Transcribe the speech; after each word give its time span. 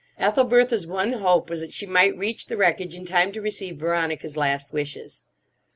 Ethelbertha's 0.17 0.87
one 0.87 1.13
hope 1.13 1.47
was 1.47 1.59
that 1.59 1.71
she 1.71 1.85
might 1.85 2.17
reach 2.17 2.47
the 2.47 2.57
wreckage 2.57 2.95
in 2.95 3.05
time 3.05 3.31
to 3.33 3.39
receive 3.39 3.77
Veronica's 3.77 4.35
last 4.35 4.73
wishes. 4.73 5.21